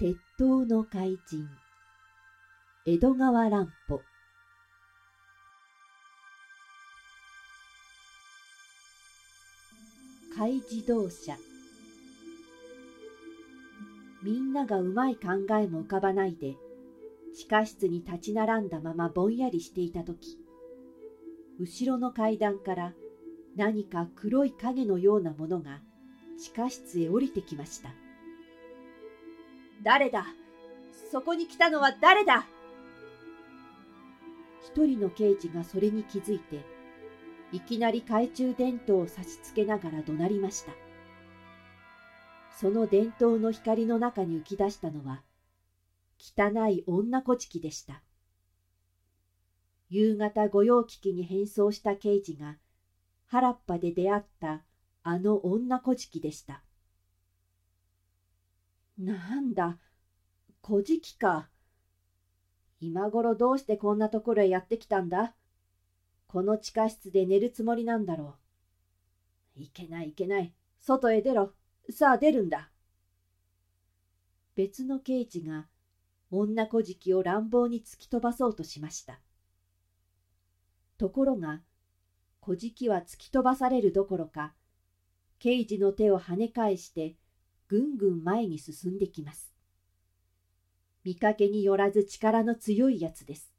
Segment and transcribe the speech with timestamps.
[0.00, 1.48] 鉄塔の怪人。
[2.86, 4.00] 江戸川乱歩。
[10.36, 11.36] 怪自動車。
[14.22, 16.54] みんながうまい考えも浮かばないで
[17.34, 20.38] 地下室に立ち並んだままぼんやりしていた時
[21.58, 22.92] 後ろの階段から
[23.56, 25.80] 何か黒い影のようなものが
[26.40, 28.07] 地下室へ降りてきました。
[29.82, 30.26] 誰だ？
[31.10, 32.46] そこに来たのは誰だ？
[34.66, 36.64] 一人の刑事がそれに気づいて、
[37.52, 40.72] いきなり懐中電灯を差し付けながら怒鳴りました。
[42.60, 45.22] その電灯の光の中に浮き出したのは、
[46.18, 48.02] 汚い女小敷でした。
[49.88, 52.56] 夕方御用聞きに変装した刑事が、
[53.28, 54.64] 原っぱで出会った
[55.02, 56.62] あの女小敷でした。
[58.98, 59.78] なんだ、
[60.60, 61.48] 小じきか。
[62.80, 65.34] 今頃どうしてこんなところへやってきたんだ？
[66.26, 68.36] この地下室で寝るつもりなんだろ
[69.56, 69.60] う。
[69.60, 70.52] いけないいけない。
[70.80, 71.54] 外へ出ろ。
[71.90, 72.70] さあ出るんだ。
[74.54, 75.68] 別の刑事が
[76.30, 79.20] 女小じを乱暴に突き飛ばそうとしました。
[80.98, 81.62] ところが、
[82.40, 84.54] 小じは突き飛ばされるどころか、
[85.38, 87.14] 刑事の手を跳ね返して
[87.68, 89.52] ぐんぐん前に進んできます。
[91.04, 93.52] 見かけによらず力の強いやつです。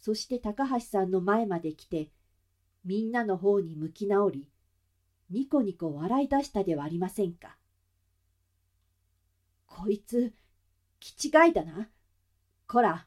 [0.00, 2.10] そして高橋さんの前まで来て、
[2.84, 4.48] みんなの方に向き直り、
[5.30, 7.56] ニコニコ笑い出したではありませんか。
[9.66, 10.32] こいつ、
[11.00, 11.88] 気違いだな。
[12.68, 13.06] こら、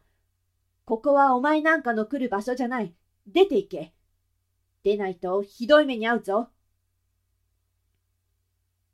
[0.83, 2.93] ここはお前なんかの来る場所じゃない。
[3.27, 3.93] 出て行け。
[4.83, 6.49] 出ないとひどい目に遭うぞ。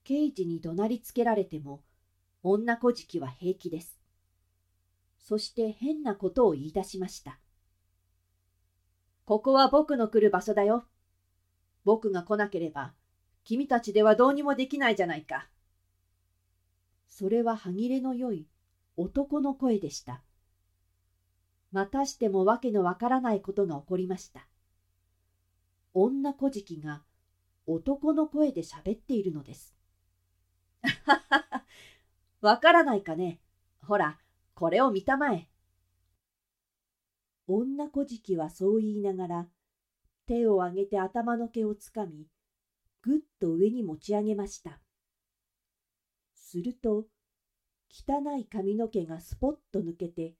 [0.05, 1.81] 刑事に怒鳴りつけられても、
[2.43, 3.99] 女小じは平気です。
[5.17, 7.39] そして変なことを言い出しました。
[9.25, 10.85] ここは僕の来る場所だよ。
[11.83, 12.93] 僕が来なければ、
[13.43, 15.49] 君たちではどうにもできないじゃないか。
[17.07, 18.45] それは歯切れのよい
[18.97, 20.21] 男の声でした。
[21.71, 24.47] またしてもわけのわからないことが起こりました。
[25.95, 27.01] 女小じが
[27.65, 29.75] 男の声で喋っているのです。
[32.41, 33.39] わからないかね。
[33.81, 34.19] ほら、
[34.53, 35.49] これを見たまえ。
[37.47, 39.49] 女小じはそう言いながら、
[40.25, 42.27] 手を上げて頭の毛をつかみ、
[43.01, 44.81] ぐっと上に持ち上げました。
[46.33, 47.05] すると、
[47.89, 50.35] 汚い髪の毛がスポッと抜けて、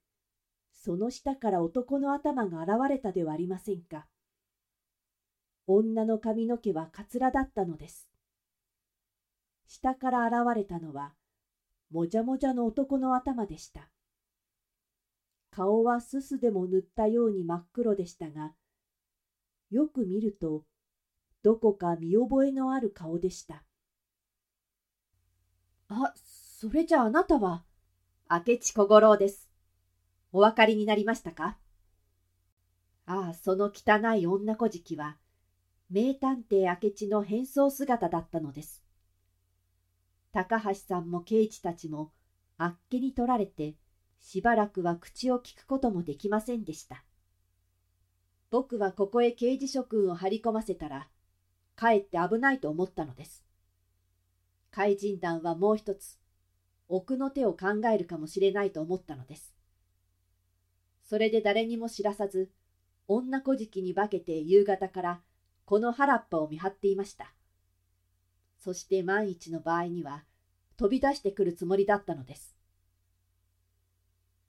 [0.74, 4.08] その下から男の頭が現れたではありませんか。
[5.68, 8.08] 女の髪の毛はかつらだったのです。
[9.76, 11.14] 下から現れたのは、
[11.92, 13.90] もじゃもじゃの男の頭でした。
[15.52, 18.54] 顔はすすでも塗ったように真っ黒でしたが、
[19.70, 20.64] よく見ると、
[21.44, 23.64] どこか見覚えのある顔でした。
[25.90, 27.66] あ、それじゃああなたは、
[28.30, 29.50] 明智小五郎です。
[30.32, 31.58] お分かりになりましたか？
[33.08, 35.18] ああ、その汚い女小じは、
[35.90, 38.85] 名探偵明智の変装姿だったのです。
[40.36, 42.12] 高橋さんも刑事たちも
[42.58, 43.76] あっけに取られて
[44.20, 47.06] しばらくは口を聞くこともできませんでした。
[48.52, 51.08] 僕はここへ刑事諸君を張り込ませたら
[51.78, 53.46] かえって危ないと思ったのです。
[54.72, 56.20] 怪人団はもう一つ
[56.90, 59.56] 奥の手を考えるかもしれないと思ったのです。
[61.02, 62.52] それで誰にも知らさず
[63.08, 65.22] 女小じに化けて夕方から
[65.64, 67.35] この原っぱを見張っていました。
[68.66, 70.24] そして万一の場合には
[70.76, 72.56] 飛び出してくるつもりだったのです。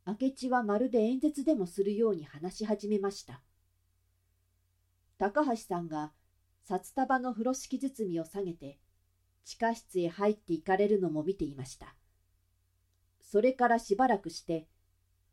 [0.07, 3.43] 明智はまるで演説でもするように話し始めました。
[5.19, 6.13] 高橋さんが
[6.65, 8.79] 札束の風呂敷包みを下げて
[9.45, 11.95] 地下室へ入っていかれるのも見ていました。
[13.21, 14.67] それからしばらくして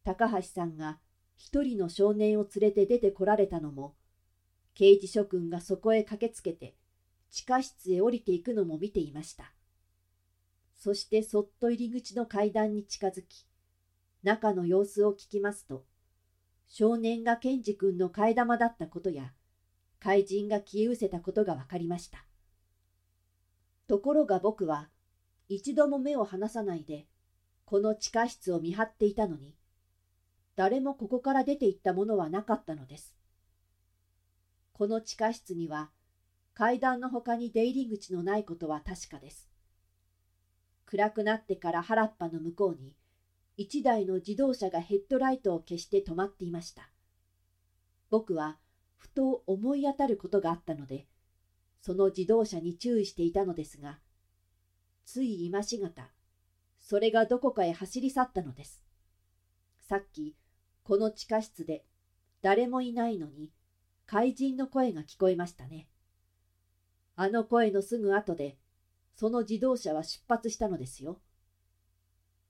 [0.03, 0.99] 高橋さんが
[1.37, 3.95] 一人の少年を連れて出てこられたのも
[4.73, 6.75] 刑事諸君がそこへ駆けつけて
[7.33, 9.51] 地下室へ降りていくのも見ていました。
[10.77, 13.47] そしてそっと入り口の階段に近づき、
[14.21, 15.83] 中の様子を聞きますと、
[16.67, 19.33] 少年がケンジ君の替え玉だったことや、
[19.99, 22.23] 怪人が消え失せたことが分かりました。
[23.87, 24.89] ところが僕は、
[25.49, 27.07] 一度も目を離さないで、
[27.65, 29.55] この地下室を見張っていたのに、
[30.55, 33.15] 誰もここから出て行ったものはなかったのです。
[34.73, 35.89] この地下室には、
[36.55, 39.49] 階段の他に出入り口のないことは確かです。
[40.85, 42.93] 暗くなってから原っぱの向こうに
[43.57, 46.89] 一台の自動車がヘッドライトを消して止まっていました。
[48.09, 48.59] 僕は
[48.95, 51.07] ふと思い当たることがあったので
[51.81, 53.99] その自動車に注意していたのですが
[55.03, 56.11] つい今しがた
[56.79, 58.83] それがどこかへ走り去ったのです。
[59.79, 60.35] さっき
[60.83, 61.85] この地下室で
[62.41, 63.51] 誰もいないのに
[64.05, 65.87] 怪人の声が聞こえましたね。
[67.15, 68.57] あの声のすぐ後で
[69.15, 71.19] その自動車は出発したのですよ。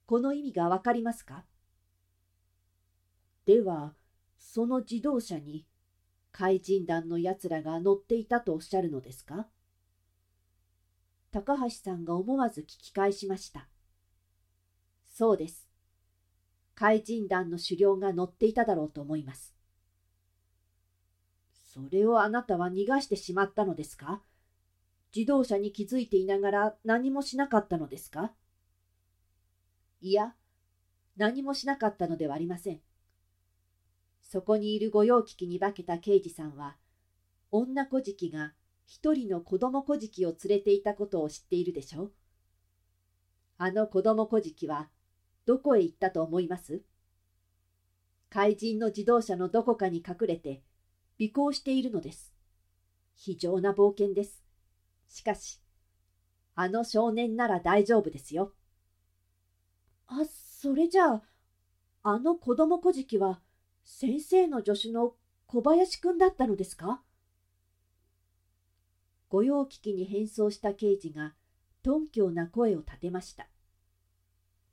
[0.05, 1.45] この意味がわかりますか？
[3.45, 3.93] では、
[4.37, 5.65] その自動車に
[6.31, 9.47] 怪人団のやつらが乗っていたとおっしゃるのですか？
[11.31, 13.67] 高橋さんが思わず聞き返しました。
[15.13, 15.67] そうです。
[16.75, 19.53] 怪人団の狩猟が乗っていただろうと思います。
[21.73, 24.21] それをあなたは逃がしてしまったのですか？
[25.15, 28.33] 自動車に気づいていながら何もしなかったのですか？
[30.01, 30.33] いや、
[31.17, 32.81] 何もしなかったのではありません。
[34.21, 36.77] そこにいる御用聞きに化けた刑事さんは、
[37.51, 38.53] 女小じが
[38.85, 42.11] 一人の子供小じを連れていたことを知っているでしょう？
[43.59, 44.89] あの子供小じは
[45.45, 46.81] どこへ行ったと思います？
[48.31, 50.63] 怪人の自動車のどこかに隠れて
[51.21, 52.33] 尾行しているのです。
[53.15, 54.42] 非常な冒険です。
[55.13, 55.61] しかし、
[56.55, 58.51] あの少年なら大丈夫ですよ。
[60.07, 61.23] あ、それじゃあ、
[62.01, 63.39] あの子供小じは
[63.85, 65.13] 先生の助手の
[65.45, 67.03] 小林くんだったのですか？
[69.29, 71.35] 御用聞きに変装した刑事が
[71.83, 73.47] 頓強な声を立てました。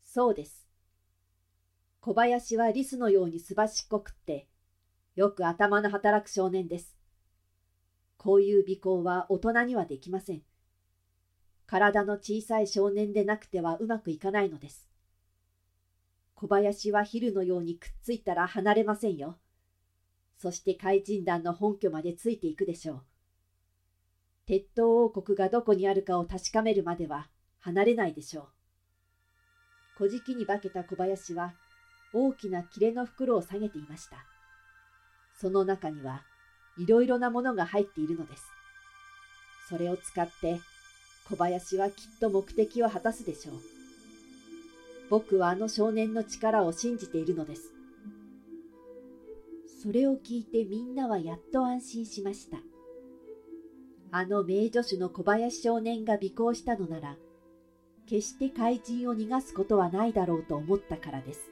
[0.03, 0.67] そうです。
[2.01, 4.49] 小林はリスのようにすばしっこくって、
[5.17, 6.97] よく頭の働く少年です。
[8.23, 10.43] こういう尾行は大人にはできません。
[11.67, 14.91] 体の小さい少年でなくてはうまくいかないのです。
[16.35, 19.39] 小林はヒルのようにくっついたら離れませんよ。
[20.37, 23.03] そして怪人団の本拠までついていくでしょう。
[24.45, 27.31] 鉄塔王国がどこにあるかを確かめるまでは
[27.61, 28.49] 離れないでしょう。
[29.97, 31.55] 小じに化けた小林は
[32.13, 34.19] 大きな切れの袋を下げていました。
[35.33, 36.27] その中には
[36.79, 38.45] いろいろなものが入っているのです。
[39.69, 40.61] それを使って
[41.29, 43.55] 小林はきっと目的を果たすでしょう。
[45.09, 47.73] 僕はあの少年の力を信じているのです。
[49.83, 52.59] それを聞いてみんなはやっと安心しました。
[54.13, 57.17] あの名助手の小林少年が尾行したのなら、
[58.07, 61.50] 決して怪人を逃がすことはないだろうと思ったからです。